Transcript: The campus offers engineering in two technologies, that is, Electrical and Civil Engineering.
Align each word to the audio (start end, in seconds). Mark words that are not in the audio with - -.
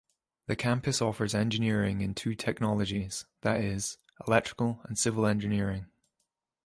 The 0.47 0.55
campus 0.55 0.99
offers 0.99 1.35
engineering 1.35 2.01
in 2.01 2.15
two 2.15 2.33
technologies, 2.33 3.27
that 3.41 3.61
is, 3.63 3.99
Electrical 4.27 4.79
and 4.85 4.97
Civil 4.97 5.27
Engineering. 5.27 5.91